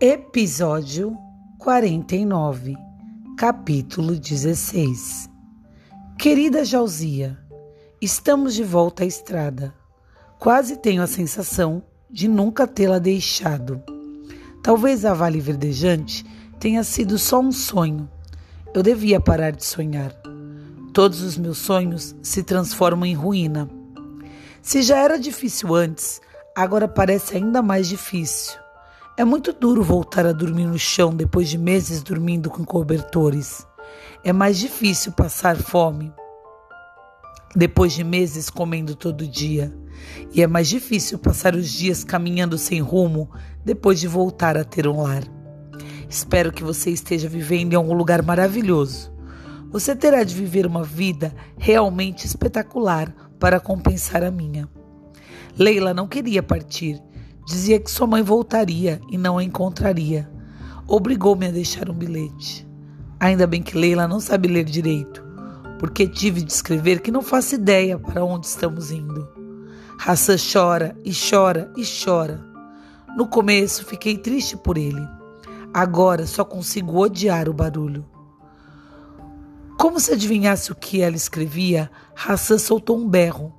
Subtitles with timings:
[0.00, 1.16] Episódio
[1.60, 2.74] 49,
[3.38, 5.30] capítulo 16.
[6.18, 7.38] Querida Jauzia,
[8.00, 9.72] estamos de volta à estrada.
[10.40, 11.80] Quase tenho a sensação
[12.10, 13.80] de nunca tê-la deixado.
[14.64, 16.26] Talvez a Vale Verdejante
[16.58, 18.10] tenha sido só um sonho.
[18.74, 20.12] Eu devia parar de sonhar.
[20.92, 23.70] Todos os meus sonhos se transformam em ruína.
[24.60, 26.20] Se já era difícil antes,
[26.56, 28.63] agora parece ainda mais difícil.
[29.16, 33.64] É muito duro voltar a dormir no chão depois de meses dormindo com cobertores.
[34.24, 36.12] É mais difícil passar fome
[37.54, 39.72] depois de meses comendo todo dia.
[40.32, 43.30] E é mais difícil passar os dias caminhando sem rumo
[43.64, 45.22] depois de voltar a ter um lar.
[46.08, 49.12] Espero que você esteja vivendo em algum lugar maravilhoso.
[49.70, 54.68] Você terá de viver uma vida realmente espetacular para compensar a minha.
[55.56, 57.00] Leila não queria partir
[57.46, 60.30] Dizia que sua mãe voltaria e não a encontraria.
[60.86, 62.66] Obrigou-me a deixar um bilhete.
[63.20, 65.22] Ainda bem que Leila não sabe ler direito,
[65.78, 69.28] porque tive de escrever que não faço ideia para onde estamos indo.
[69.98, 72.44] Hassan chora e chora e chora.
[73.16, 75.06] No começo fiquei triste por ele.
[75.72, 78.04] Agora só consigo odiar o barulho.
[79.78, 83.52] Como se adivinhasse o que ela escrevia, Hassan soltou um berro.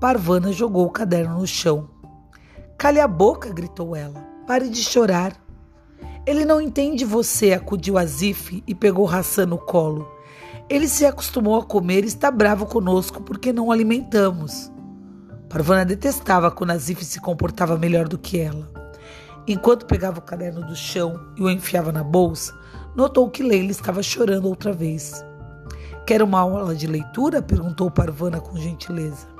[0.00, 1.91] Parvana jogou o caderno no chão.
[2.82, 4.26] Cale a boca, gritou ela.
[4.44, 5.36] Pare de chorar.
[6.26, 10.10] Ele não entende você, acudiu Azif e pegou Hassan no colo.
[10.68, 14.68] Ele se acostumou a comer e está bravo conosco porque não o alimentamos.
[15.48, 18.68] Parvana detestava quando Azif se comportava melhor do que ela.
[19.46, 22.52] Enquanto pegava o caderno do chão e o enfiava na bolsa,
[22.96, 25.24] notou que Leila estava chorando outra vez.
[26.04, 27.40] Quer uma aula de leitura?
[27.40, 29.31] perguntou Parvana com gentileza.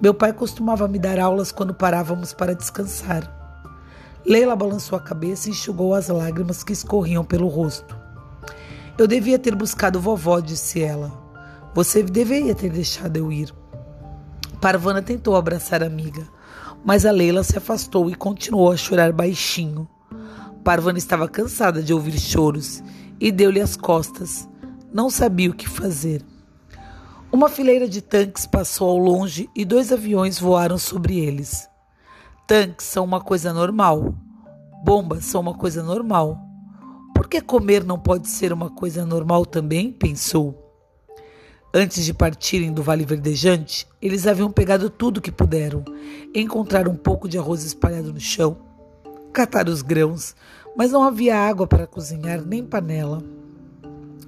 [0.00, 3.34] Meu pai costumava me dar aulas quando parávamos para descansar.
[4.24, 7.96] Leila balançou a cabeça e enxugou as lágrimas que escorriam pelo rosto.
[8.96, 11.10] Eu devia ter buscado vovó, disse ela.
[11.74, 13.52] Você deveria ter deixado eu ir.
[14.60, 16.26] Parvana tentou abraçar a amiga,
[16.84, 19.88] mas a Leila se afastou e continuou a chorar baixinho.
[20.62, 22.82] Parvana estava cansada de ouvir choros
[23.20, 24.48] e deu-lhe as costas.
[24.92, 26.24] Não sabia o que fazer.
[27.30, 31.68] Uma fileira de tanques passou ao longe e dois aviões voaram sobre eles.
[32.46, 34.14] Tanques são uma coisa normal.
[34.82, 36.40] Bombas são uma coisa normal.
[37.14, 39.92] Por que comer não pode ser uma coisa normal também?
[39.92, 40.72] pensou.
[41.72, 45.84] Antes de partirem do Vale Verdejante, eles haviam pegado tudo que puderam.
[46.34, 48.56] Encontraram um pouco de arroz espalhado no chão,
[49.34, 50.34] cataram os grãos,
[50.74, 53.22] mas não havia água para cozinhar nem panela.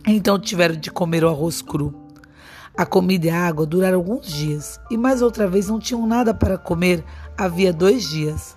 [0.06, 2.09] Então tiveram de comer o arroz cru.
[2.76, 6.32] A comida e a água duraram alguns dias e mais outra vez não tinham nada
[6.32, 7.04] para comer
[7.36, 8.56] havia dois dias.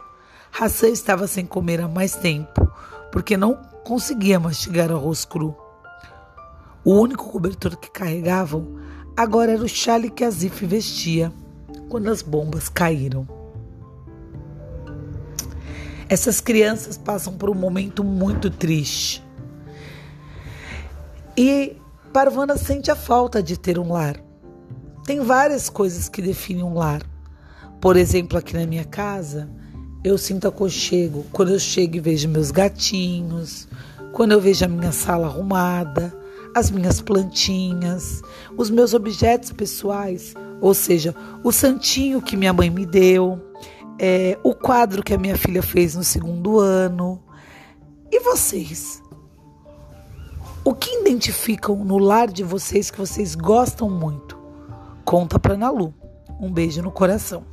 [0.57, 2.71] Hassan estava sem comer há mais tempo
[3.11, 5.55] porque não conseguia mastigar arroz cru.
[6.85, 8.77] O único cobertor que carregavam
[9.15, 11.31] agora era o chale que Azif vestia
[11.89, 13.27] quando as bombas caíram.
[16.07, 19.23] Essas crianças passam por um momento muito triste.
[21.35, 21.77] E
[22.13, 24.15] Parvana sente a falta de ter um lar.
[25.03, 27.01] Tem várias coisas que definem um lar.
[27.81, 29.49] Por exemplo, aqui na minha casa,
[30.03, 33.67] eu sinto aconchego quando eu chego e vejo meus gatinhos,
[34.11, 36.15] quando eu vejo a minha sala arrumada,
[36.55, 38.21] as minhas plantinhas,
[38.55, 43.41] os meus objetos pessoais, ou seja, o santinho que minha mãe me deu,
[43.97, 47.23] é, o quadro que a minha filha fez no segundo ano.
[48.11, 49.01] E vocês?
[50.65, 54.39] O que identificam no lar de vocês que vocês gostam muito?
[55.03, 55.93] Conta pra Nalu.
[56.39, 57.43] Um beijo no coração.